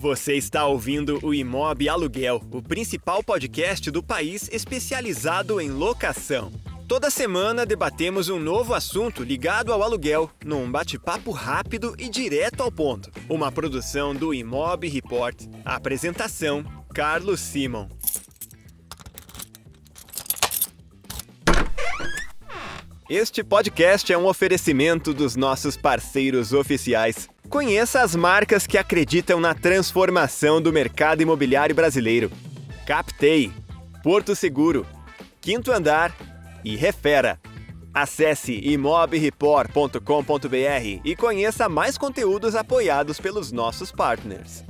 Você 0.00 0.34
está 0.34 0.64
ouvindo 0.64 1.18
o 1.24 1.34
Imob 1.34 1.88
Aluguel, 1.88 2.40
o 2.52 2.62
principal 2.62 3.20
podcast 3.20 3.90
do 3.90 4.00
país 4.00 4.48
especializado 4.52 5.60
em 5.60 5.70
locação. 5.70 6.52
Toda 6.86 7.10
semana 7.10 7.66
debatemos 7.66 8.28
um 8.28 8.38
novo 8.38 8.74
assunto 8.74 9.24
ligado 9.24 9.72
ao 9.72 9.82
aluguel, 9.82 10.30
num 10.44 10.70
bate-papo 10.70 11.32
rápido 11.32 11.96
e 11.98 12.08
direto 12.08 12.62
ao 12.62 12.70
ponto. 12.70 13.10
Uma 13.28 13.50
produção 13.50 14.14
do 14.14 14.32
Imob 14.32 14.88
Report. 14.88 15.34
apresentação: 15.64 16.64
Carlos 16.94 17.40
Simon. 17.40 17.88
Este 23.10 23.42
podcast 23.42 24.12
é 24.12 24.16
um 24.16 24.26
oferecimento 24.26 25.12
dos 25.12 25.34
nossos 25.34 25.76
parceiros 25.76 26.52
oficiais. 26.52 27.28
Conheça 27.48 28.02
as 28.02 28.14
marcas 28.14 28.66
que 28.66 28.76
acreditam 28.76 29.40
na 29.40 29.54
transformação 29.54 30.60
do 30.60 30.70
mercado 30.70 31.22
imobiliário 31.22 31.74
brasileiro: 31.74 32.30
Captei, 32.86 33.50
Porto 34.02 34.36
Seguro, 34.36 34.86
Quinto 35.40 35.72
Andar 35.72 36.14
e 36.62 36.76
Refera. 36.76 37.40
Acesse 37.92 38.52
imobreport.com.br 38.52 41.00
e 41.02 41.16
conheça 41.16 41.70
mais 41.70 41.96
conteúdos 41.96 42.54
apoiados 42.54 43.18
pelos 43.18 43.50
nossos 43.50 43.90
partners. 43.90 44.62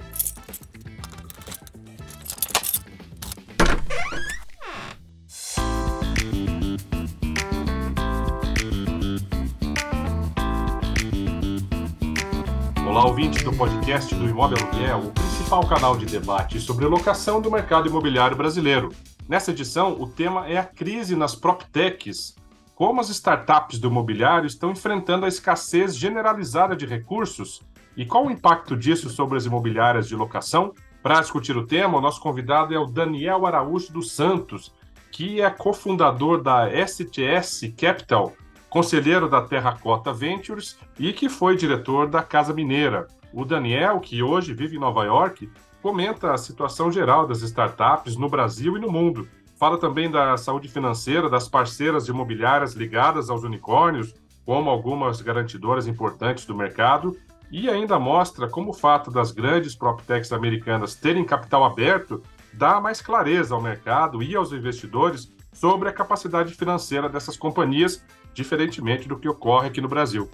Olá, 12.99 13.07
ouvintes 13.07 13.45
do 13.45 13.53
podcast 13.53 14.13
do 14.13 14.29
Imóvel 14.29 14.59
Aluguel, 14.61 14.99
o 14.99 15.13
principal 15.13 15.65
canal 15.69 15.97
de 15.97 16.05
debate 16.05 16.59
sobre 16.59 16.85
locação 16.85 17.41
do 17.41 17.49
mercado 17.49 17.89
imobiliário 17.89 18.37
brasileiro. 18.37 18.93
Nessa 19.29 19.53
edição, 19.53 19.93
o 20.03 20.09
tema 20.09 20.49
é 20.49 20.59
a 20.59 20.65
crise 20.65 21.15
nas 21.15 21.33
PropTechs. 21.33 22.35
Como 22.75 23.01
as 23.01 23.09
startups 23.09 23.79
do 23.79 23.87
imobiliário 23.87 24.49
estão 24.49 24.73
enfrentando 24.73 25.27
a 25.27 25.29
escassez 25.29 25.97
generalizada 25.97 26.75
de 26.75 26.87
recursos 26.87 27.63
e 27.97 28.05
qual 28.05 28.27
o 28.27 28.33
impacto 28.33 28.77
disso 28.77 29.09
sobre 29.09 29.39
as 29.39 29.47
imobiliárias 29.47 30.09
de 30.09 30.17
locação? 30.17 30.75
Para 31.01 31.21
discutir 31.21 31.57
o 31.57 31.69
tema, 31.69 31.99
o 31.99 32.01
nosso 32.01 32.21
convidado 32.21 32.75
é 32.75 32.81
o 32.81 32.87
Daniel 32.87 33.47
Araújo 33.47 33.93
dos 33.93 34.11
Santos, 34.11 34.75
que 35.13 35.41
é 35.41 35.49
cofundador 35.49 36.43
da 36.43 36.67
STS 36.85 37.73
Capital, 37.77 38.33
conselheiro 38.69 39.29
da 39.29 39.43
Terracota 39.43 40.13
Ventures 40.13 40.79
e 40.99 41.13
que 41.13 41.29
foi 41.29 41.57
diretor 41.57 42.09
da 42.09 42.23
Casa 42.23 42.53
Mineira. 42.53 43.07
O 43.33 43.45
Daniel, 43.45 44.01
que 44.01 44.23
hoje 44.23 44.55
vive 44.55 44.77
em 44.77 44.81
Nova 44.81 45.05
York, 45.05 45.51
comenta 45.83 46.33
a 46.33 46.39
situação 46.39 46.91
geral 46.91 47.27
das 47.27 47.43
startups 47.43 48.17
no 48.17 48.29
Brasil 48.29 48.77
e 48.77 48.81
no 48.81 48.91
mundo. 48.91 49.29
Fala 49.59 49.79
também 49.79 50.11
da 50.11 50.37
saúde 50.37 50.69
financeira 50.69 51.29
das 51.29 51.49
parceiras 51.49 52.09
imobiliárias 52.09 52.75
ligadas 52.75 53.29
aos 53.29 53.43
unicórnios, 53.43 54.15
como 54.45 54.71
algumas 54.71 55.21
garantidoras 55.21 55.87
importantes 55.87 56.47
do 56.47 56.55
mercado, 56.55 57.17
e 57.51 57.69
ainda 57.69 57.99
mostra 57.99 58.49
como 58.49 58.71
o 58.71 58.75
fato 58.75 59.11
das 59.11 59.33
grandes 59.33 59.75
proptechs 59.75 60.33
americanas 60.33 60.95
terem 60.95 61.25
capital 61.25 61.65
aberto 61.65 62.23
dá 62.53 62.81
mais 62.81 63.01
clareza 63.01 63.55
ao 63.55 63.63
mercado 63.63 64.23
e 64.23 64.35
aos 64.35 64.53
investidores 64.53 65.33
sobre 65.53 65.89
a 65.89 65.93
capacidade 65.93 66.55
financeira 66.55 67.09
dessas 67.09 67.37
companhias 67.37 68.05
diferentemente 68.39 69.09
do 69.09 69.19
que 69.19 69.29
ocorre 69.29 69.67
aqui 69.67 69.81
no 69.81 69.89
Brasil. 69.89 70.31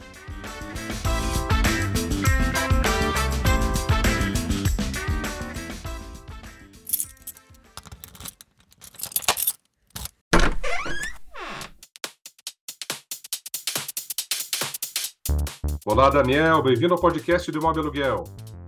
Olá, 15.86 16.10
Daniel, 16.10 16.62
bem-vindo 16.62 16.92
ao 16.92 17.00
podcast 17.00 17.50
do 17.50 17.58
Imóvel 17.58 17.84
Aluguel. 17.84 18.24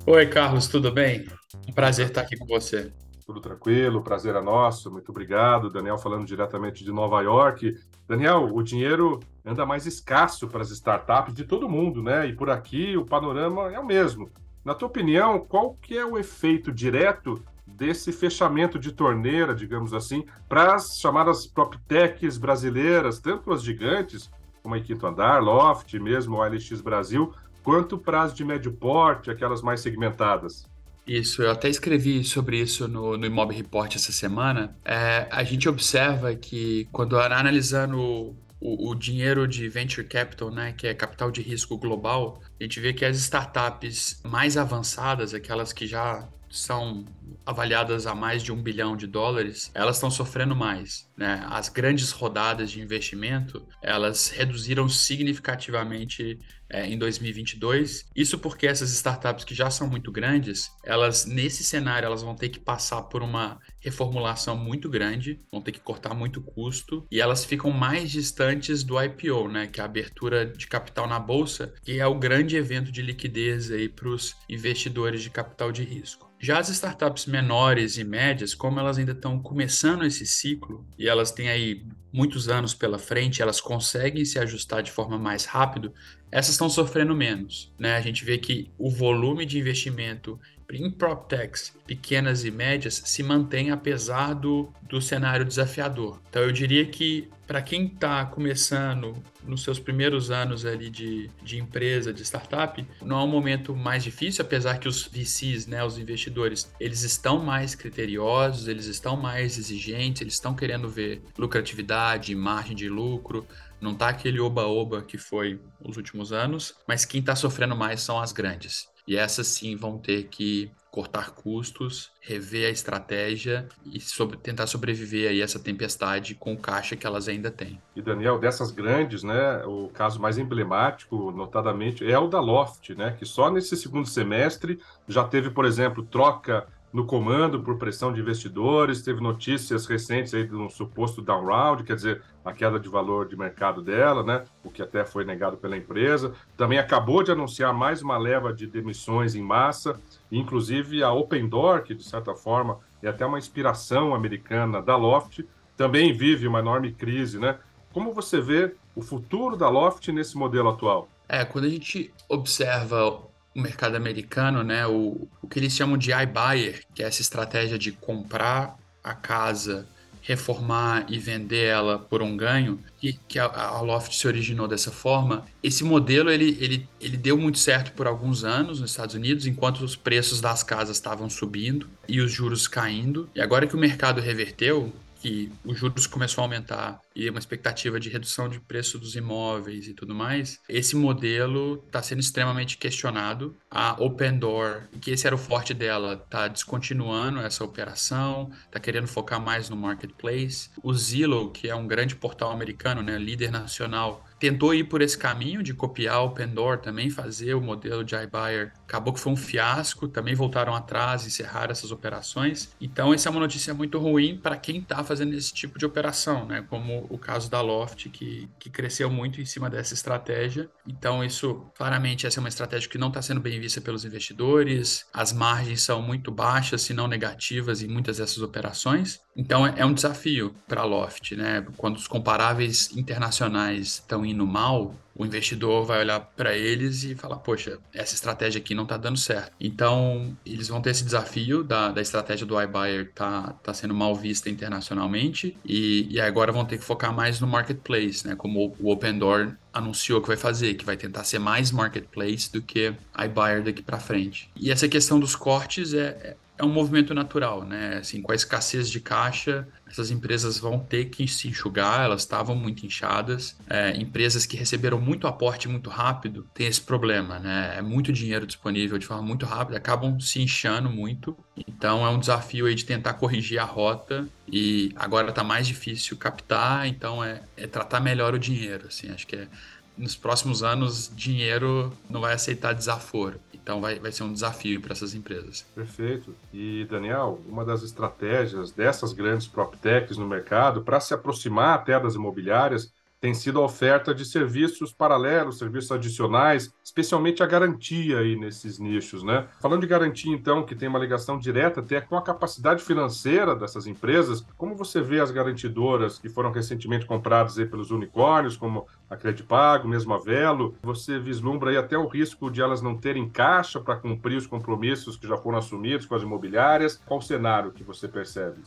Oi, 0.07 0.27
Carlos, 0.27 0.67
tudo 0.67 0.91
bem? 0.91 1.27
Um 1.69 1.73
prazer 1.73 2.07
estar 2.07 2.23
aqui 2.23 2.39
com 2.39 2.47
você. 2.47 2.91
Tudo 3.27 3.41
tranquilo, 3.41 4.05
prazer 4.05 4.37
é 4.37 4.41
nosso, 4.41 4.89
muito 4.89 5.09
obrigado. 5.09 5.69
Daniel 5.69 5.99
falando 5.99 6.25
diretamente 6.25 6.85
de 6.85 6.93
Nova 6.93 7.21
York. 7.23 7.77
Daniel, 8.07 8.55
o 8.55 8.63
dinheiro 8.63 9.19
anda 9.45 9.67
mais 9.67 9.85
escasso 9.85 10.47
para 10.47 10.63
as 10.63 10.71
startups 10.71 11.35
de 11.35 11.45
todo 11.45 11.69
mundo, 11.69 12.01
né? 12.01 12.29
E 12.29 12.33
por 12.33 12.49
aqui 12.49 12.97
o 12.97 13.05
panorama 13.05 13.73
é 13.73 13.81
o 13.81 13.85
mesmo. 13.85 14.31
Na 14.65 14.77
tua 14.77 14.87
opinião, 14.87 15.41
qual 15.41 15.75
que 15.75 15.99
é 15.99 16.07
o 16.07 16.17
efeito 16.17 16.71
direto 16.71 17.43
desse 17.67 18.13
fechamento 18.13 18.79
de 18.79 18.93
torneira, 18.93 19.57
digamos 19.57 19.93
assim, 19.93 20.25
para 20.49 20.77
as 20.77 20.97
chamadas 20.97 21.49
PropTechs 21.49 22.39
brasileiras, 22.39 23.19
tanto 23.19 23.53
as 23.53 23.61
gigantes, 23.61 24.31
como 24.63 24.77
a 24.77 24.81
Quinto 24.81 25.05
Andar, 25.05 25.43
Loft, 25.43 25.93
mesmo 25.99 26.37
o 26.37 26.45
LX 26.45 26.81
Brasil, 26.81 27.35
quanto 27.65 27.99
para 27.99 28.23
as 28.23 28.33
de 28.33 28.45
médio 28.45 28.73
porte, 28.73 29.33
aquelas 29.33 29.63
mais 29.63 29.81
segmentadas? 29.81 30.65
Isso, 31.07 31.43
eu 31.43 31.51
até 31.53 31.69
escrevi 31.69 32.25
sobre 32.25 32.59
isso 32.61 32.89
no, 32.89 33.17
no 33.17 33.27
Imob 33.27 33.55
Report 33.55 33.95
essa 33.95 34.11
semana. 34.11 34.77
É, 34.85 35.29
a 35.31 35.45
gente 35.45 35.69
observa 35.69 36.35
que 36.35 36.89
quando 36.91 37.17
analisando 37.19 38.37
o, 38.61 38.91
o, 38.91 38.95
dinheiro 38.95 39.47
de 39.47 39.69
venture 39.69 40.07
capital, 40.07 40.51
né, 40.51 40.73
que 40.73 40.87
é 40.87 40.95
capital 40.95 41.31
de 41.31 41.43
risco 41.43 41.79
global, 41.79 42.43
a 42.59 42.63
gente 42.63 42.81
vê 42.81 42.93
que 42.93 43.05
as 43.05 43.17
startups 43.19 44.21
mais 44.25 44.57
avançadas, 44.57 45.33
aquelas 45.33 45.73
que 45.73 45.87
já 45.87 46.29
são 46.51 47.05
avaliadas 47.45 48.07
a 48.07 48.15
mais 48.15 48.43
de 48.43 48.53
um 48.53 48.63
bilhão 48.63 48.97
de 48.97 49.07
dólares, 49.07 49.71
elas 49.75 49.97
estão 49.97 50.11
sofrendo 50.11 50.55
mais. 50.55 51.09
Né? 51.17 51.45
As 51.49 51.69
grandes 51.69 52.11
rodadas 52.11 52.71
de 52.71 52.81
investimento, 52.81 53.67
elas 53.83 54.29
reduziram 54.29 54.89
significativamente 54.89 56.39
é, 56.69 56.87
em 56.87 56.99
2022. 56.99 58.07
Isso 58.15 58.39
porque 58.39 58.67
essas 58.67 58.91
startups 58.93 59.45
que 59.45 59.55
já 59.55 59.71
são 59.71 59.89
muito 59.89 60.11
grandes, 60.11 60.71
elas 60.85 61.25
nesse 61.25 61.65
cenário 61.65 62.07
elas 62.07 62.23
vão 62.23 62.35
ter 62.35 62.49
que 62.49 62.59
passar 62.59 63.03
por 63.03 63.23
uma 63.23 63.59
reformulação 63.81 64.57
muito 64.57 64.89
grande, 64.89 65.41
vão 65.51 65.63
ter 65.63 65.73
que 65.73 65.81
cortar 65.81 66.15
muito 66.15 66.41
custo 66.41 67.07
e 67.11 67.21
elas 67.21 67.45
ficam 67.45 67.71
mais 67.71 68.11
distantes 68.11 68.83
do 68.83 69.01
IPO, 69.01 69.49
né, 69.49 69.67
que 69.67 69.81
é 69.81 69.83
a 69.83 69.87
abertura 69.87 70.47
de 70.47 70.67
capital 70.67 71.07
na 71.07 71.19
bolsa, 71.19 71.73
que 71.83 72.01
é 72.01 72.07
o 72.07 72.19
grande 72.19 72.57
evento 72.57 72.91
de 72.91 73.03
liquidez 73.03 73.71
aí 73.71 73.89
para 73.89 74.09
os 74.09 74.35
investidores 74.49 75.23
de 75.23 75.31
capital 75.31 75.71
de 75.71 75.85
risco. 75.85 76.27
Já 76.39 76.59
as 76.59 76.69
startups 76.69 77.16
menores 77.25 77.97
e 77.97 78.05
médias, 78.05 78.55
como 78.55 78.79
elas 78.79 78.99
ainda 78.99 79.13
estão 79.13 79.41
começando 79.41 80.05
esse 80.05 80.27
ciclo 80.27 80.87
e 80.99 81.09
elas 81.09 81.31
têm 81.31 81.49
aí 81.49 81.87
muitos 82.13 82.49
anos 82.49 82.75
pela 82.75 82.99
frente, 82.99 83.41
elas 83.41 83.61
conseguem 83.61 84.25
se 84.25 84.39
ajustar 84.39 84.83
de 84.83 84.91
forma 84.91 85.19
mais 85.19 85.45
rápido, 85.45 85.93
essas 86.31 86.53
estão 86.53 86.69
sofrendo 86.69 87.15
menos. 87.15 87.73
Né? 87.79 87.97
A 87.97 88.01
gente 88.01 88.25
vê 88.25 88.37
que 88.37 88.71
o 88.77 88.91
volume 88.91 89.47
de 89.47 89.59
investimento 89.59 90.39
em 90.71 90.91
PropTechs 90.91 91.73
pequenas 91.87 92.45
e 92.45 92.51
médias 92.51 93.03
se 93.05 93.23
mantém 93.23 93.71
apesar 93.71 94.35
do, 94.35 94.73
do 94.83 95.01
cenário 95.01 95.45
desafiador. 95.45 96.21
Então 96.29 96.43
eu 96.43 96.53
diria 96.53 96.85
que 96.85 97.29
para 97.47 97.63
quem 97.63 97.87
está 97.87 98.25
começando 98.27 99.23
nos 99.45 99.63
seus 99.63 99.79
primeiros 99.79 100.33
anos 100.33 100.67
ali 100.67 100.91
de, 100.91 101.31
de 101.43 101.59
empresa, 101.59 102.13
de 102.13 102.23
startup, 102.25 102.85
não 103.01 103.21
é 103.21 103.23
um 103.23 103.29
momento 103.29 103.77
mais 103.77 104.03
difícil, 104.03 104.45
apesar 104.45 104.79
que 104.79 104.89
os 104.89 105.07
VCs, 105.07 105.67
né, 105.69 105.85
os 105.85 105.97
investidores, 105.97 106.69
eles 106.81 107.03
estão 107.03 107.39
mais 107.39 107.77
criteriosos, 107.77 108.67
eles 108.67 108.87
estão 108.87 109.17
mais 109.17 109.57
exigentes, 109.57 110.23
eles 110.23 110.35
estão 110.35 110.57
querendo 110.57 110.89
ver 110.89 111.23
lucratividade, 111.39 112.35
margem 112.35 112.75
de 112.75 112.89
lucro, 112.89 113.47
não 113.81 113.95
tá 113.95 114.09
aquele 114.09 114.41
oba-oba 114.41 115.03
que 115.03 115.17
foi 115.17 115.61
os 115.81 115.97
últimos 115.97 116.33
anos, 116.33 116.75
mas 116.89 117.05
quem 117.05 117.21
está 117.21 117.37
sofrendo 117.37 117.77
mais 117.77 118.01
são 118.01 118.21
as 118.21 118.33
grandes. 118.33 118.89
E 119.07 119.17
essas 119.17 119.47
sim 119.47 119.77
vão 119.77 119.99
ter 119.99 120.25
que 120.25 120.71
cortar 120.91 121.33
custos, 121.33 122.11
rever 122.23 122.69
a 122.69 122.71
estratégia 122.71 123.69
e 123.85 124.01
sobre, 124.01 124.39
tentar 124.39 124.67
sobreviver 124.67 125.29
aí 125.29 125.43
essa 125.43 125.59
tempestade 125.59 126.35
com 126.35 126.55
o 126.55 126.57
caixa 126.59 126.97
que 126.97 127.07
elas 127.07 127.29
ainda 127.29 127.51
têm. 127.51 127.79
E 127.95 128.01
Daniel, 128.01 128.39
dessas 128.39 128.71
grandes, 128.71 129.23
né, 129.23 129.63
o 129.67 129.89
caso 129.89 130.19
mais 130.19 130.39
emblemático, 130.39 131.31
notadamente, 131.33 132.11
é 132.11 132.19
o 132.19 132.29
da 132.29 132.41
Loft, 132.41 132.95
né, 132.95 133.15
que 133.19 133.27
só 133.27 133.51
nesse 133.51 133.77
segundo 133.77 134.09
semestre 134.09 134.81
já 135.07 135.23
teve, 135.23 135.51
por 135.51 135.67
exemplo, 135.67 136.03
troca 136.03 136.67
no 136.97 137.05
comando 137.05 137.63
por 137.63 137.77
pressão 137.77 138.11
de 138.11 138.23
investidores, 138.23 139.03
teve 139.03 139.21
notícias 139.21 139.85
recentes 139.85 140.33
aí 140.33 140.47
de 140.47 140.57
um 140.57 140.71
suposto 140.71 141.21
down 141.21 141.45
round, 141.45 141.85
quer 141.85 141.95
dizer, 141.95 142.23
a 142.43 142.55
queda 142.55 142.81
de 142.81 142.89
valor 142.89 143.29
de 143.29 143.37
mercado 143.37 143.83
dela, 143.83 144.23
né? 144.23 144.45
O 144.65 144.71
que 144.71 144.81
até 144.81 145.05
foi 145.05 145.23
negado 145.23 145.59
pela 145.59 145.77
empresa. 145.77 146.33
Também 146.57 146.79
acabou 146.79 147.23
de 147.23 147.31
anunciar 147.31 147.75
mais 147.75 148.01
uma 148.01 148.17
leva 148.17 148.51
de 148.51 148.67
demissões 148.67 149.35
em 149.35 149.43
massa, 149.43 150.01
inclusive 150.33 151.03
a 151.03 151.13
Open 151.13 151.47
Door, 151.47 151.83
que 151.83 151.95
de 151.95 152.03
certa 152.03 152.35
forma 152.35 152.79
é 153.03 153.09
até 153.09 153.27
uma 153.27 153.39
inspiração 153.39 154.15
americana 154.15 154.81
da 154.81 154.97
Loft, 154.97 155.45
também 155.77 156.15
vive 156.15 156.49
uma 156.49 156.61
enorme 156.61 156.93
crise, 156.93 157.39
né? 157.39 157.59
Como 157.93 158.15
você 158.15 158.41
vê 158.41 158.75
o 158.95 159.03
futuro 159.03 159.55
da 159.55 159.69
Loft 159.69 160.09
nesse 160.09 160.35
modelo 160.35 160.71
atual? 160.71 161.11
É, 161.29 161.45
quando 161.45 161.67
a 161.67 161.69
gente 161.69 162.11
observa 162.27 163.21
o 163.57 163.61
mercado 163.61 163.97
americano, 163.97 164.63
né, 164.63 164.87
o, 164.87 165.27
o 165.41 165.49
que 165.49 165.59
eles 165.59 165.73
chamam 165.73 165.97
de 165.97 166.13
iBuyer, 166.13 166.83
que 166.95 167.03
é 167.03 167.07
essa 167.07 167.23
estratégia 167.23 167.79
de 167.79 167.91
comprar 167.91 168.77
a 169.03 169.15
casa 169.15 169.87
reformar 170.27 171.07
e 171.09 171.21
vender 171.21 171.67
ela 171.67 172.01
por 172.01 172.21
um 172.21 172.37
ganho, 172.37 172.81
que, 172.99 173.13
que 173.29 173.39
a, 173.39 173.45
a, 173.45 173.81
Loft 173.81 174.13
se 174.13 174.27
originou 174.27 174.67
dessa 174.67 174.91
forma, 174.91 175.47
esse 175.63 175.85
modelo 175.85 176.31
ele, 176.31 176.59
ele, 176.61 176.89
ele 177.01 177.17
deu 177.17 177.39
muito 177.39 177.61
certo 177.61 177.93
por 177.93 178.09
alguns 178.09 178.43
anos 178.43 178.81
nos 178.81 178.91
Estados 178.91 179.15
Unidos, 179.15 179.47
enquanto 179.47 179.83
os 179.83 179.95
preços 179.95 180.41
das 180.41 180.65
casas 180.65 180.97
estavam 180.97 181.31
subindo 181.31 181.89
e 182.09 182.21
os 182.21 182.33
juros 182.33 182.67
caindo. 182.67 183.31
E 183.37 183.41
agora 183.41 183.69
que 183.69 183.77
o 183.77 183.79
mercado 183.79 184.21
reverteu, 184.21 184.93
que 185.23 185.53
os 185.65 185.79
juros 185.79 186.09
começou 186.09 186.43
a 186.43 186.45
aumentar 186.47 187.01
e 187.17 187.31
uma 187.31 187.39
expectativa 187.39 187.99
de 187.99 188.11
redução 188.11 188.49
de 188.49 188.61
preço 188.61 188.99
dos 188.99 189.17
imóveis 189.17 189.89
e 189.89 189.95
tudo 189.95 190.15
mais, 190.15 190.61
esse 190.69 190.95
modelo 190.95 191.83
está 191.87 192.03
sendo 192.03 192.21
extremamente 192.21 192.77
questionado. 192.77 193.57
A 193.71 193.97
Open 193.99 194.39
Door, 194.39 194.83
que 195.01 195.11
esse 195.11 195.27
era 195.27 195.35
o 195.35 195.39
forte 195.39 195.73
dela, 195.73 196.23
está 196.23 196.47
descontinuando 196.47 197.41
essa 197.41 197.65
operação, 197.65 198.51
está 198.67 198.79
querendo 198.79 199.07
focar 199.07 199.41
mais 199.41 199.71
no 199.71 199.77
marketplace. 199.77 200.71
O 200.83 200.93
Zillow, 200.93 201.51
que 201.51 201.69
é 201.69 201.75
um 201.75 201.87
grande 201.87 202.15
portal 202.15 202.51
americano, 202.51 203.03
né, 203.03 203.17
líder 203.19 203.51
nacional, 203.51 204.27
tentou 204.39 204.75
ir 204.75 204.85
por 204.85 205.01
esse 205.01 205.17
caminho 205.17 205.63
de 205.63 205.73
copiar 205.73 206.25
o 206.25 206.31
Pandora, 206.31 206.79
também 206.79 207.09
fazer 207.09 207.55
o 207.55 207.61
modelo 207.61 208.05
de 208.05 208.15
iBuyer. 208.15 208.73
Acabou 208.87 209.13
que 209.13 209.21
foi 209.21 209.33
um 209.33 209.37
fiasco, 209.37 210.07
também 210.09 210.35
voltaram 210.35 210.75
atrás, 210.75 211.27
encerraram 211.27 211.73
essas 211.73 211.91
operações. 211.91 212.75
Então, 212.81 213.15
essa 213.15 213.29
é 213.29 213.31
uma 213.31 213.41
notícia 213.41 213.73
muito 213.73 213.99
ruim 213.99 214.37
para 214.37 214.57
quem 214.57 214.79
está 214.79 215.03
fazendo 215.03 215.35
esse 215.35 215.53
tipo 215.53 215.79
de 215.79 215.87
operação, 215.87 216.47
né? 216.47 216.65
Como 216.69 217.06
o 217.11 217.19
caso 217.19 217.51
da 217.51 217.61
Loft, 217.61 218.09
que, 218.11 218.49
que 218.59 218.71
cresceu 218.71 219.11
muito 219.11 219.41
em 219.41 219.45
cima 219.45 219.69
dessa 219.69 219.95
estratégia. 219.95 220.69
Então, 220.87 221.25
isso, 221.25 221.67
claramente, 221.75 222.27
essa 222.27 222.39
é 222.39 222.43
uma 222.43 222.49
estratégia 222.49 222.89
que 222.89 222.99
não 222.99 223.09
está 223.09 223.21
sendo 223.23 223.41
bem 223.41 223.61
vista 223.61 223.81
pelos 223.81 224.05
investidores. 224.05 225.07
As 225.13 225.33
margens 225.33 225.83
são 225.83 226.03
muito 226.03 226.31
baixas, 226.31 226.83
se 226.83 226.95
não 226.95 227.09
negativas, 227.09 227.83
em 227.83 227.89
muitas 227.89 228.19
dessas 228.19 228.39
operações. 228.39 229.21
Então, 229.37 229.67
é, 229.67 229.75
é 229.77 229.87
um 229.87 229.95
desafio 229.95 230.55
para 230.67 230.83
a 230.83 230.85
Loft, 230.85 231.33
né? 231.33 231.65
Quando 231.77 231.97
os 231.97 232.09
comparáveis 232.09 232.91
internacionais 232.97 233.95
estão 233.95 234.25
indo 234.25 234.47
mal, 234.47 234.95
o 235.17 235.25
investidor 235.25 235.85
vai 235.85 236.01
olhar 236.01 236.21
para 236.21 236.57
eles 236.57 237.03
e 237.05 237.15
falar: 237.15 237.37
Poxa, 237.37 237.79
essa 237.93 238.15
estratégia 238.15 238.61
aqui 238.61 238.75
não 238.75 238.85
está 238.85 238.97
dando 238.97 239.19
certo. 239.19 239.53
Então, 239.61 240.37
eles 240.45 240.69
vão 240.69 240.81
ter 240.81 240.91
esse 240.91 241.05
desafio 241.05 241.65
da, 241.65 241.91
da 241.91 242.01
estratégia 242.01 242.47
do 242.47 242.61
iBuyer 242.61 243.13
tá, 243.15 243.55
tá 243.63 243.73
sendo 243.73 243.95
mal 243.95 244.15
vista 244.15 244.51
internacionalmente 244.51 245.57
e, 245.65 246.07
e 246.11 246.21
agora 246.21 246.53
vão 246.53 246.65
ter 246.65 246.79
que 246.79 246.85
focar 246.85 247.15
mais 247.15 247.41
no 247.41 247.47
marketplace, 247.47 248.27
né? 248.27 248.35
Como 248.37 248.75
o 248.79 248.91
Open 248.91 249.19
Door 249.19 249.55
anunciou 249.73 250.21
que 250.21 250.29
vai 250.29 250.37
fazer, 250.37 250.75
que 250.75 250.85
vai 250.85 250.97
tentar 250.97 251.25
ser 251.25 251.39
mais 251.39 251.71
marketplace 251.71 252.51
do 252.51 252.63
que 252.63 252.95
iBuyer 253.25 253.63
daqui 253.63 253.83
para 253.83 253.99
frente. 253.99 254.51
E 254.57 254.71
essa 254.71 254.89
questão 254.89 255.21
dos 255.21 255.37
cortes 255.37 255.93
é, 255.93 256.37
é 256.59 256.65
um 256.65 256.73
movimento 256.73 257.13
natural, 257.15 257.65
né? 257.65 257.99
Assim, 257.99 258.23
com 258.23 258.33
a 258.33 258.35
escassez 258.35 258.91
de 258.91 259.01
caixa, 259.01 259.67
essas 259.87 260.11
empresas 260.11 260.59
vão 260.59 260.79
ter 260.79 261.07
que 261.07 261.29
se 261.29 261.49
enxugar, 261.49 262.05
elas 262.05 262.23
estavam 262.23 262.57
muito 262.57 262.87
inchadas. 262.87 263.57
É, 263.69 263.97
empresas 263.97 264.47
que 264.47 264.57
receberam 264.57 265.01
muito 265.01 265.27
aporte 265.27 265.69
muito 265.69 265.91
rápido 265.91 266.47
têm 266.55 266.67
esse 266.67 266.81
problema, 266.81 267.39
né? 267.39 267.75
É 267.77 267.83
muito 267.83 268.13
dinheiro 268.13 268.47
disponível 268.47 268.99
de 268.99 269.07
forma 269.07 269.23
muito 269.23 269.45
rápida, 269.45 269.77
acabam 269.77 270.19
se 270.21 270.41
inchando 270.41 270.89
muito. 270.89 271.37
Então 271.67 272.07
é 272.07 272.11
um 272.11 272.19
desafio 272.19 272.67
aí 272.67 272.75
de 272.75 272.85
tentar 272.85 273.15
corrigir 273.15 273.59
a 273.59 273.65
rota 273.65 274.27
e 274.51 274.93
agora 274.97 275.31
está 275.31 275.45
mais 275.45 275.67
difícil 275.67 276.17
captar, 276.17 276.87
então 276.87 277.23
é, 277.23 277.43
é 277.57 277.67
tratar 277.67 278.01
melhor 278.01 278.35
o 278.35 278.39
dinheiro, 278.39 278.87
assim, 278.87 279.11
acho 279.11 279.27
que 279.27 279.37
é 279.37 279.49
nos 279.97 280.15
próximos 280.15 280.63
anos, 280.63 281.11
dinheiro 281.15 281.93
não 282.09 282.21
vai 282.21 282.35
aceitar 282.35 282.75
desaforo. 282.75 283.41
Então 283.67 283.81
vai, 283.81 283.99
vai 283.99 284.13
ser 284.13 284.23
um 284.23 284.33
desafio 284.33 284.81
para 284.81 284.93
essas 284.93 285.13
empresas. 285.13 285.67
Perfeito. 285.75 286.33
E 286.55 286.87
Daniel, 286.89 287.41
uma 287.49 287.65
das 287.65 287.83
estratégias 287.83 288.71
dessas 288.71 289.13
grandes 289.13 289.49
PropTechs 289.49 290.17
no 290.17 290.25
mercado 290.25 290.83
para 290.83 291.01
se 291.01 291.13
aproximar 291.13 291.75
até 291.75 291.99
das 291.99 292.15
imobiliárias 292.15 292.93
tem 293.21 293.35
sido 293.35 293.61
a 293.61 293.65
oferta 293.65 294.15
de 294.15 294.25
serviços 294.25 294.93
paralelos, 294.93 295.59
serviços 295.59 295.91
adicionais, 295.91 296.73
especialmente 296.85 297.43
a 297.43 297.47
garantia 297.47 298.19
aí 298.19 298.37
nesses 298.37 298.79
nichos, 298.79 299.25
né? 299.25 299.49
Falando 299.61 299.81
de 299.81 299.87
garantia, 299.89 300.33
então, 300.33 300.65
que 300.65 300.77
tem 300.77 300.89
uma 300.89 300.99
ligação 300.99 301.37
direta 301.37 301.81
até 301.81 302.01
com 302.01 302.17
a 302.17 302.23
capacidade 302.23 302.85
financeira 302.85 303.57
dessas 303.57 303.87
empresas, 303.87 304.47
como 304.57 304.77
você 304.77 305.01
vê 305.01 305.19
as 305.19 305.31
garantidoras 305.33 306.19
que 306.19 306.29
foram 306.29 306.53
recentemente 306.53 307.07
compradas 307.07 307.59
aí 307.59 307.67
pelos 307.67 307.91
unicórnios, 307.91 308.57
como 308.57 308.87
a 309.09 309.17
Credipago, 309.17 309.87
mesmo 309.89 310.13
a 310.15 310.19
Velo, 310.19 310.77
você 310.83 311.19
vislumbra 311.19 311.71
aí 311.71 311.77
até 311.77 311.97
o 311.97 312.09
risco 312.09 312.51
de 312.51 312.61
elas 312.61 312.83
não 312.83 312.97
terem 312.97 313.29
caixa 313.29 313.81
para 313.81 313.97
cumprir 313.97 314.37
os 314.37 314.47
compromissos 314.47 315.17
que 315.17 315.29
já 315.29 315.37
foram 315.37 315.59
assumidos 315.59 316.07
com 316.07 316.15
as 316.15 316.23
imobiliárias? 316.23 317.01
Qual 317.07 317.21
o 317.21 317.23
cenário 317.23 317.73
que 317.73 317.85
você 317.85 318.09
percebe? 318.09 318.63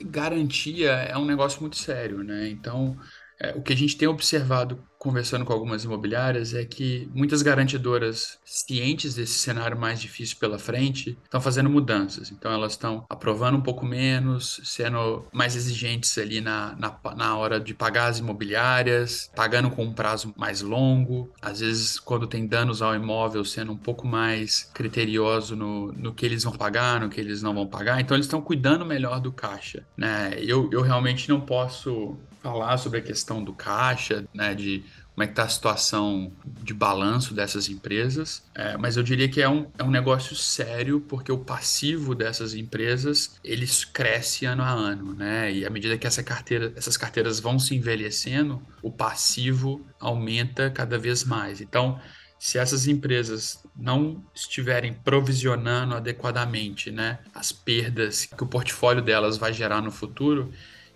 Garantia 0.00 0.92
é 0.92 1.16
um 1.16 1.26
negócio 1.26 1.60
muito 1.60 1.76
sério, 1.76 2.22
né? 2.24 2.48
Então, 2.48 2.96
é, 3.42 3.52
o 3.56 3.62
que 3.62 3.72
a 3.72 3.76
gente 3.76 3.96
tem 3.96 4.06
observado 4.06 4.78
conversando 5.02 5.44
com 5.44 5.52
algumas 5.52 5.82
imobiliárias 5.82 6.54
é 6.54 6.64
que 6.64 7.10
muitas 7.12 7.42
garantidoras, 7.42 8.38
cientes 8.44 9.16
desse 9.16 9.32
cenário 9.32 9.76
mais 9.76 10.00
difícil 10.00 10.36
pela 10.38 10.60
frente, 10.60 11.18
estão 11.24 11.40
fazendo 11.40 11.68
mudanças. 11.68 12.30
Então, 12.30 12.52
elas 12.52 12.74
estão 12.74 13.04
aprovando 13.10 13.58
um 13.58 13.60
pouco 13.60 13.84
menos, 13.84 14.60
sendo 14.62 15.26
mais 15.32 15.56
exigentes 15.56 16.16
ali 16.18 16.40
na, 16.40 16.76
na, 16.78 16.96
na 17.16 17.36
hora 17.36 17.58
de 17.58 17.74
pagar 17.74 18.06
as 18.06 18.20
imobiliárias, 18.20 19.28
pagando 19.34 19.72
com 19.72 19.82
um 19.82 19.92
prazo 19.92 20.32
mais 20.36 20.62
longo. 20.62 21.32
Às 21.42 21.58
vezes, 21.58 21.98
quando 21.98 22.28
tem 22.28 22.46
danos 22.46 22.80
ao 22.80 22.94
imóvel, 22.94 23.44
sendo 23.44 23.72
um 23.72 23.76
pouco 23.76 24.06
mais 24.06 24.70
criterioso 24.72 25.56
no, 25.56 25.90
no 25.90 26.14
que 26.14 26.24
eles 26.24 26.44
vão 26.44 26.52
pagar, 26.52 27.00
no 27.00 27.08
que 27.08 27.20
eles 27.20 27.42
não 27.42 27.52
vão 27.52 27.66
pagar. 27.66 28.00
Então, 28.00 28.16
eles 28.16 28.26
estão 28.26 28.40
cuidando 28.40 28.86
melhor 28.86 29.18
do 29.18 29.32
caixa. 29.32 29.84
Né? 29.96 30.36
Eu, 30.38 30.70
eu 30.72 30.80
realmente 30.80 31.28
não 31.28 31.40
posso 31.40 32.16
falar 32.42 32.76
sobre 32.76 32.98
a 32.98 33.02
questão 33.02 33.42
do 33.42 33.52
caixa, 33.52 34.24
né, 34.34 34.54
de 34.54 34.84
como 35.14 35.24
é 35.24 35.26
que 35.26 35.32
está 35.32 35.44
a 35.44 35.48
situação 35.48 36.32
de 36.44 36.72
balanço 36.72 37.34
dessas 37.34 37.68
empresas, 37.68 38.42
é, 38.54 38.78
mas 38.78 38.96
eu 38.96 39.02
diria 39.02 39.28
que 39.28 39.42
é 39.42 39.48
um, 39.48 39.66
é 39.78 39.84
um 39.84 39.90
negócio 39.90 40.34
sério 40.34 41.00
porque 41.02 41.30
o 41.30 41.38
passivo 41.38 42.14
dessas 42.14 42.54
empresas 42.54 43.38
eles 43.44 43.84
cresce 43.84 44.46
ano 44.46 44.62
a 44.62 44.70
ano, 44.70 45.14
né? 45.14 45.52
E 45.52 45.66
à 45.66 45.70
medida 45.70 45.98
que 45.98 46.06
essa 46.06 46.22
carteira, 46.22 46.72
essas 46.76 46.96
carteiras 46.96 47.38
vão 47.38 47.58
se 47.58 47.74
envelhecendo, 47.74 48.62
o 48.82 48.90
passivo 48.90 49.86
aumenta 50.00 50.70
cada 50.70 50.98
vez 50.98 51.24
mais. 51.24 51.60
Então, 51.60 52.00
se 52.38 52.58
essas 52.58 52.88
empresas 52.88 53.62
não 53.76 54.24
estiverem 54.34 54.92
provisionando 54.92 55.94
adequadamente, 55.94 56.90
né, 56.90 57.20
as 57.32 57.52
perdas 57.52 58.24
que 58.24 58.42
o 58.42 58.48
portfólio 58.48 59.00
delas 59.00 59.36
vai 59.36 59.52
gerar 59.52 59.80
no 59.80 59.92
futuro, 59.92 60.50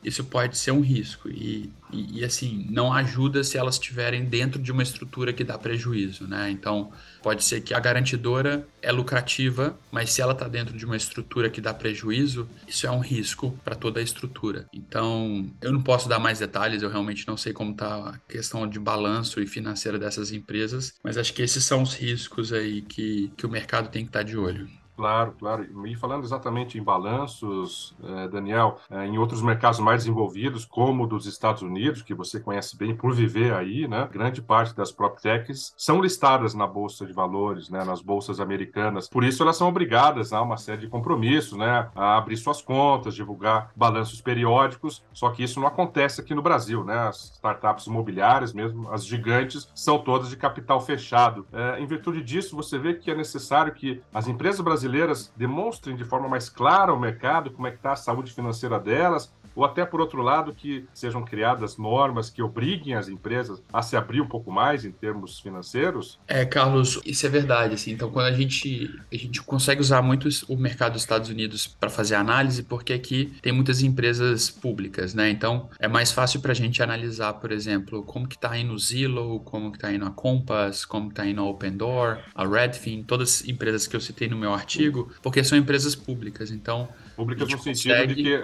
isso 0.07 0.23
pode 0.23 0.57
ser 0.57 0.71
um 0.71 0.81
risco. 0.81 1.29
E, 1.29 1.69
e, 1.93 2.21
e, 2.21 2.25
assim, 2.25 2.65
não 2.71 2.93
ajuda 2.93 3.43
se 3.43 3.59
elas 3.59 3.75
estiverem 3.75 4.25
dentro 4.25 4.63
de 4.63 4.71
uma 4.71 4.85
estrutura 4.85 5.33
que 5.33 5.43
dá 5.43 5.59
prejuízo, 5.59 6.29
né? 6.29 6.49
Então, 6.49 6.93
pode 7.21 7.43
ser 7.43 7.61
que 7.61 7.75
a 7.75 7.81
garantidora 7.81 8.65
é 8.81 8.93
lucrativa, 8.93 9.77
mas 9.91 10.13
se 10.13 10.23
ela 10.23 10.33
está 10.33 10.47
dentro 10.47 10.79
de 10.79 10.87
uma 10.87 10.97
estrutura 10.97 11.51
que 11.51 11.61
dá 11.61 11.75
prejuízo, 11.75 12.49
isso 12.69 12.87
é 12.87 12.91
um 12.91 13.01
risco 13.01 13.59
para 13.65 13.75
toda 13.75 13.99
a 13.99 14.03
estrutura. 14.03 14.67
Então, 14.73 15.51
eu 15.61 15.73
não 15.73 15.83
posso 15.83 16.09
dar 16.09 16.21
mais 16.21 16.39
detalhes, 16.39 16.83
eu 16.83 16.89
realmente 16.89 17.27
não 17.27 17.37
sei 17.37 17.53
como 17.53 17.73
está 17.73 18.11
a 18.11 18.19
questão 18.29 18.65
de 18.69 18.79
balanço 18.79 19.41
e 19.41 19.47
financeira 19.47 19.99
dessas 19.99 20.31
empresas, 20.31 20.95
mas 21.03 21.19
acho 21.19 21.35
que 21.35 21.43
esses 21.43 21.65
são 21.65 21.83
os 21.83 21.95
riscos 21.95 22.53
aí 22.53 22.81
que, 22.81 23.33
que 23.37 23.45
o 23.45 23.51
mercado 23.51 23.91
tem 23.91 24.05
que 24.05 24.11
estar 24.11 24.21
tá 24.21 24.25
de 24.25 24.37
olho. 24.37 24.69
Claro, 24.97 25.35
claro. 25.39 25.87
E 25.87 25.95
falando 25.95 26.25
exatamente 26.25 26.79
em 26.79 26.83
balanços, 26.83 27.95
eh, 28.03 28.29
Daniel, 28.29 28.79
eh, 28.91 29.05
em 29.05 29.19
outros 29.19 29.43
mercados 29.43 29.79
mais 29.79 30.05
desenvolvidos, 30.05 30.65
como 30.65 31.05
o 31.05 31.07
dos 31.07 31.27
Estados 31.27 31.61
Unidos, 31.61 32.01
que 32.01 32.15
você 32.15 32.41
conhece 32.41 32.75
bem 32.79 32.97
por 32.97 33.13
viver 33.13 33.53
aí, 33.53 33.87
né? 33.87 34.09
Grande 34.11 34.41
parte 34.41 34.75
das 34.75 34.91
PropTechs 34.91 35.75
são 35.77 36.01
listadas 36.01 36.55
na 36.55 36.67
Bolsa 36.67 37.05
de 37.05 37.13
Valores, 37.13 37.69
né? 37.69 37.85
Nas 37.85 38.01
bolsas 38.01 38.41
americanas. 38.41 39.07
Por 39.07 39.23
isso, 39.23 39.43
elas 39.43 39.59
são 39.59 39.69
obrigadas 39.69 40.33
a 40.33 40.41
uma 40.41 40.57
série 40.57 40.81
de 40.81 40.89
compromissos, 40.89 41.59
né? 41.59 41.91
A 41.95 42.17
abrir 42.17 42.39
suas 42.39 42.63
contas, 42.63 43.15
divulgar 43.15 43.71
balanços 43.77 44.23
periódicos. 44.23 45.05
Só 45.13 45.29
que 45.29 45.43
isso 45.43 45.61
não 45.61 45.69
acontece 45.69 46.23
aqui 46.23 46.35
no 46.35 46.41
Brasil, 46.41 46.83
né? 46.85 46.97
As 47.09 47.33
startups 47.35 47.87
imobiliárias, 47.87 48.55
mesmo 48.55 48.91
as 48.91 49.05
gigantes, 49.05 49.69
são 49.75 49.99
todas 49.99 50.31
de 50.31 50.39
capital 50.39 50.81
fechado. 50.81 51.47
É, 51.53 51.81
em 51.81 51.87
virtude 51.87 52.23
disso, 52.23 52.57
você 52.57 52.79
vê 52.79 52.95
que 52.95 53.11
é 53.11 53.15
necessário 53.15 53.75
que 53.75 54.01
as 54.15 54.27
empresas 54.27 54.63
brasileiras 54.63 54.86
brasileiras 54.87 55.33
demonstrem 55.37 55.97
de 55.97 56.05
forma 56.05 56.29
mais 56.29 56.49
clara 56.49 56.93
ao 56.93 56.99
mercado 56.99 57.51
como 57.51 57.67
é 57.67 57.71
que 57.71 57.77
está 57.77 57.93
a 57.93 57.97
saúde 57.97 58.33
financeira 58.33 58.79
delas, 58.79 59.33
ou 59.57 59.65
até 59.65 59.85
por 59.85 60.01
outro 60.01 60.23
lado 60.23 60.55
que 60.55 60.85
sejam 60.93 61.25
criadas 61.25 61.79
normas 61.79 62.29
que 62.29 62.43
obriguem 62.43 62.95
as 62.95 63.09
empresas 63.09 63.63
a 63.73 63.81
se 63.81 63.97
abrir 63.97 64.21
um 64.21 64.29
pouco 64.29 64.53
mais 64.53 64.85
em 64.85 64.93
termos 64.93 65.41
financeiros? 65.41 66.21
É, 66.29 66.45
Carlos, 66.45 67.01
isso 67.05 67.25
é 67.27 67.29
verdade. 67.29 67.75
Assim, 67.75 67.93
então, 67.93 68.11
quando 68.11 68.27
a 68.27 68.33
gente, 68.33 68.95
a 69.11 69.17
gente 69.17 69.43
consegue 69.43 69.81
usar 69.81 70.03
muito 70.03 70.29
o 70.49 70.57
mercado 70.57 70.93
dos 70.93 71.03
Estados 71.03 71.31
Unidos 71.31 71.67
para 71.67 71.89
fazer 71.89 72.17
análise, 72.17 72.63
porque 72.63 72.93
aqui 72.93 73.33
tem 73.41 73.53
muitas 73.53 73.83
empresas 73.83 74.51
públicas, 74.51 75.15
né? 75.15 75.31
Então, 75.31 75.71
é 75.79 75.89
mais 75.89 76.13
fácil 76.13 76.41
para 76.41 76.53
a 76.53 76.55
gente 76.55 76.83
analisar, 76.83 77.33
por 77.35 77.51
exemplo, 77.51 78.03
como 78.03 78.29
que 78.29 78.37
está 78.37 78.57
indo 78.59 78.75
o 78.75 78.79
Zillow, 78.79 79.41
como 79.41 79.71
que 79.71 79.79
está 79.79 79.91
indo 79.91 80.05
a 80.05 80.11
Compass, 80.11 80.85
como 80.85 81.09
está 81.09 81.27
indo 81.27 81.41
a 81.41 81.45
Open 81.45 81.77
Door, 81.77 82.19
a 82.35 82.47
Redfin, 82.47 83.03
todas 83.03 83.41
as 83.41 83.49
empresas 83.49 83.87
que 83.87 83.97
eu 83.97 84.01
citei 84.01 84.29
no 84.29 84.37
meu 84.37 84.53
artigo, 84.53 85.11
porque 85.23 85.43
são 85.43 85.57
empresas 85.57 85.95
públicas. 85.95 86.51
Então, 86.51 86.89
Públicas 87.17 87.49
no 87.49 87.59
sentido 87.59 87.95
consegue... 87.95 88.15
de 88.15 88.23
que 88.23 88.39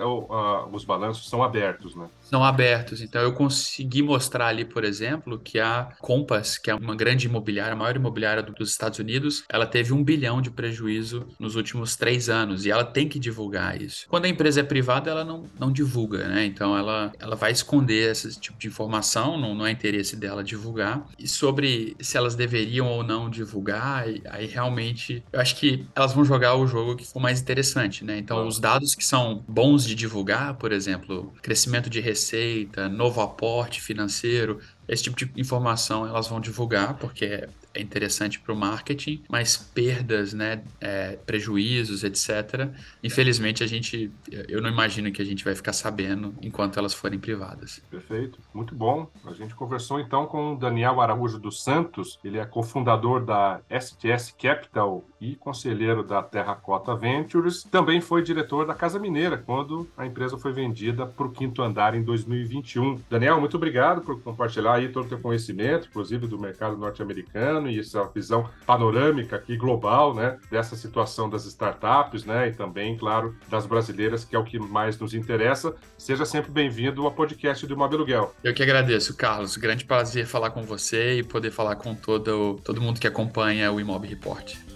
os 0.72 0.84
balanços 0.84 1.28
são 1.28 1.42
abertos, 1.42 1.94
né? 1.94 2.08
São 2.22 2.42
abertos. 2.42 3.00
Então 3.02 3.20
eu 3.20 3.32
consegui 3.32 4.02
mostrar 4.02 4.46
ali, 4.46 4.64
por 4.64 4.82
exemplo, 4.82 5.38
que 5.38 5.60
a 5.60 5.92
Compass, 6.00 6.56
que 6.58 6.70
é 6.70 6.74
uma 6.74 6.96
grande 6.96 7.26
imobiliária, 7.26 7.74
a 7.74 7.76
maior 7.76 7.94
imobiliária 7.94 8.42
dos 8.42 8.70
Estados 8.70 8.98
Unidos, 8.98 9.44
ela 9.48 9.66
teve 9.66 9.92
um 9.92 10.02
bilhão 10.02 10.40
de 10.40 10.50
prejuízo 10.50 11.26
nos 11.38 11.54
últimos 11.54 11.96
três 11.96 12.28
anos 12.28 12.64
e 12.64 12.70
ela 12.70 12.84
tem 12.84 13.08
que 13.08 13.18
divulgar 13.18 13.80
isso. 13.80 14.06
Quando 14.08 14.24
a 14.24 14.28
empresa 14.28 14.60
é 14.60 14.62
privada, 14.62 15.10
ela 15.10 15.24
não, 15.24 15.44
não 15.58 15.70
divulga, 15.70 16.26
né? 16.28 16.44
Então 16.46 16.76
ela, 16.76 17.12
ela 17.18 17.36
vai 17.36 17.52
esconder 17.52 18.10
esse 18.10 18.40
tipo 18.40 18.58
de 18.58 18.68
informação, 18.68 19.38
não, 19.38 19.54
não 19.54 19.66
é 19.66 19.70
interesse 19.70 20.16
dela 20.16 20.42
divulgar. 20.42 21.06
E 21.18 21.28
sobre 21.28 21.94
se 22.00 22.16
elas 22.16 22.34
deveriam 22.34 22.86
ou 22.86 23.04
não 23.04 23.28
divulgar, 23.28 24.04
aí 24.30 24.46
realmente 24.46 25.22
eu 25.32 25.40
acho 25.40 25.56
que 25.56 25.86
elas 25.94 26.12
vão 26.14 26.24
jogar 26.24 26.54
o 26.54 26.66
jogo 26.66 26.96
que 26.96 27.06
for 27.06 27.20
mais 27.20 27.40
interessante, 27.40 28.04
né? 28.04 28.16
Então 28.18 28.46
os 28.46 28.58
dados 28.62 28.94
que 28.94 29.04
são 29.04 29.44
bons 29.48 29.84
de 29.84 29.94
divulgar, 29.96 30.54
por 30.54 30.70
exemplo, 30.70 31.34
crescimento 31.42 31.90
de 31.90 32.00
receita, 32.00 32.88
novo 32.88 33.20
aporte 33.20 33.82
financeiro, 33.82 34.60
esse 34.88 35.02
tipo 35.02 35.16
de 35.16 35.40
informação 35.40 36.06
elas 36.06 36.28
vão 36.28 36.40
divulgar, 36.40 36.94
porque 36.94 37.48
é 37.74 37.80
interessante 37.80 38.38
para 38.38 38.52
o 38.52 38.56
marketing, 38.56 39.22
mas 39.28 39.56
perdas, 39.56 40.32
né, 40.32 40.62
é, 40.80 41.16
prejuízos, 41.24 42.04
etc. 42.04 42.68
Infelizmente 43.02 43.64
a 43.64 43.66
gente, 43.66 44.10
eu 44.30 44.60
não 44.60 44.68
imagino 44.68 45.10
que 45.10 45.22
a 45.22 45.24
gente 45.24 45.44
vai 45.44 45.54
ficar 45.54 45.72
sabendo 45.72 46.34
enquanto 46.42 46.78
elas 46.78 46.92
forem 46.94 47.18
privadas. 47.18 47.82
Perfeito, 47.90 48.38
muito 48.52 48.74
bom. 48.74 49.08
A 49.24 49.32
gente 49.32 49.54
conversou 49.54 49.98
então 49.98 50.26
com 50.26 50.52
o 50.52 50.56
Daniel 50.56 51.00
Araújo 51.00 51.38
dos 51.38 51.62
Santos, 51.62 52.18
ele 52.22 52.38
é 52.38 52.44
cofundador 52.44 53.24
da 53.24 53.60
STS 53.70 54.34
Capital 54.38 55.04
e 55.22 55.36
conselheiro 55.36 56.02
da 56.02 56.22
Terracota 56.22 56.94
Ventures. 56.94 57.64
Também 57.64 58.00
foi 58.00 58.22
diretor 58.22 58.66
da 58.66 58.74
Casa 58.74 58.98
Mineira 58.98 59.38
quando 59.38 59.88
a 59.96 60.04
empresa 60.04 60.36
foi 60.36 60.52
vendida 60.52 61.06
para 61.06 61.26
o 61.26 61.30
quinto 61.30 61.62
andar 61.62 61.94
em 61.94 62.02
2021. 62.02 63.00
Daniel, 63.08 63.40
muito 63.40 63.56
obrigado 63.56 64.02
por 64.02 64.20
compartilhar 64.20 64.74
aí 64.74 64.88
todo 64.88 65.06
o 65.06 65.08
teu 65.08 65.20
conhecimento, 65.20 65.88
inclusive 65.88 66.26
do 66.26 66.38
mercado 66.38 66.76
norte-americano 66.76 67.62
ano 67.62 67.70
e 67.70 67.78
essa 67.78 68.04
visão 68.04 68.48
panorâmica 68.66 69.36
aqui 69.36 69.56
global, 69.56 70.14
né, 70.14 70.38
dessa 70.50 70.76
situação 70.76 71.28
das 71.28 71.44
startups, 71.44 72.24
né, 72.24 72.48
e 72.48 72.52
também, 72.52 72.96
claro, 72.96 73.36
das 73.48 73.66
brasileiras, 73.66 74.24
que 74.24 74.34
é 74.34 74.38
o 74.38 74.44
que 74.44 74.58
mais 74.58 74.98
nos 74.98 75.14
interessa. 75.14 75.74
Seja 75.96 76.24
sempre 76.24 76.50
bem-vindo 76.50 77.04
ao 77.04 77.12
podcast 77.12 77.66
do 77.66 77.74
Imóvel 77.74 77.98
Aluguel. 77.98 78.34
Eu 78.42 78.54
que 78.54 78.62
agradeço, 78.62 79.16
Carlos. 79.16 79.56
Grande 79.56 79.84
prazer 79.84 80.26
falar 80.26 80.50
com 80.50 80.62
você 80.62 81.18
e 81.18 81.22
poder 81.22 81.50
falar 81.50 81.76
com 81.76 81.94
todo, 81.94 82.58
todo 82.64 82.80
mundo 82.80 83.00
que 83.00 83.06
acompanha 83.06 83.70
o 83.70 83.80
Imob 83.80 84.06
Report. 84.06 84.71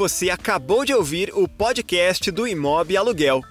Você 0.00 0.30
acabou 0.30 0.82
de 0.82 0.94
ouvir 0.94 1.30
o 1.34 1.46
podcast 1.46 2.30
do 2.30 2.48
Imob 2.48 2.96
Aluguel. 2.96 3.42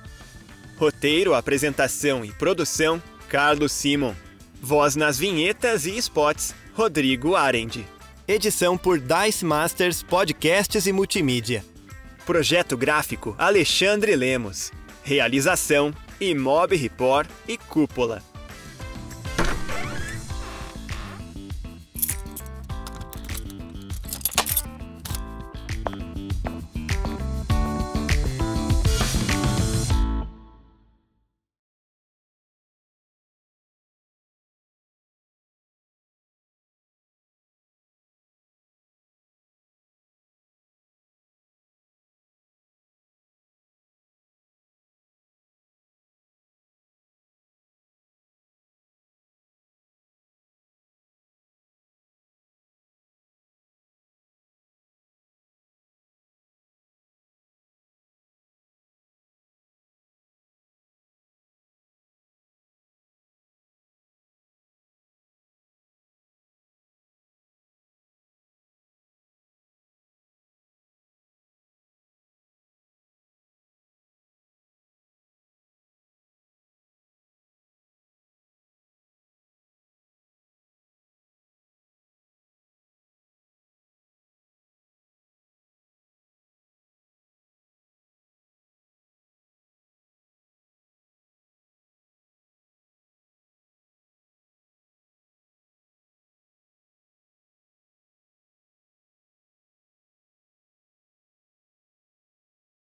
Roteiro, 0.77 1.35
apresentação 1.35 2.25
e 2.25 2.31
produção: 2.31 2.99
Carlos 3.27 3.71
Simon. 3.71 4.15
Voz 4.59 4.95
nas 4.95 5.19
vinhetas 5.19 5.85
e 5.85 5.95
spots: 5.99 6.55
Rodrigo 6.73 7.35
Arendi. 7.35 7.85
Edição 8.27 8.75
por 8.79 8.99
Dice 8.99 9.45
Masters 9.45 10.01
Podcasts 10.01 10.87
e 10.87 10.91
Multimídia. 10.91 11.63
Projeto 12.25 12.75
gráfico: 12.75 13.35
Alexandre 13.37 14.15
Lemos. 14.15 14.71
Realização: 15.03 15.93
Imob 16.19 16.75
Report 16.75 17.29
e 17.47 17.59
Cúpula. 17.59 18.23